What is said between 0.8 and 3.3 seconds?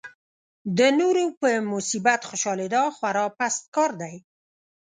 نورو په مصیبت خوشالېدا خورا